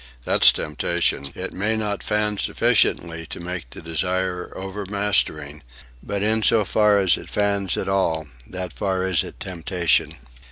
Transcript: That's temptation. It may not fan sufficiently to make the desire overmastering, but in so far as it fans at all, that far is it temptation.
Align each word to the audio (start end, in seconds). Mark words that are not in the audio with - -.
That's 0.25 0.51
temptation. 0.51 1.31
It 1.35 1.53
may 1.53 1.77
not 1.77 2.01
fan 2.01 2.39
sufficiently 2.39 3.27
to 3.27 3.39
make 3.39 3.69
the 3.69 3.83
desire 3.83 4.51
overmastering, 4.55 5.61
but 6.01 6.23
in 6.23 6.41
so 6.41 6.65
far 6.65 6.97
as 6.97 7.17
it 7.17 7.29
fans 7.29 7.77
at 7.77 7.87
all, 7.87 8.25
that 8.47 8.73
far 8.73 9.05
is 9.05 9.23
it 9.23 9.39
temptation. 9.39 10.15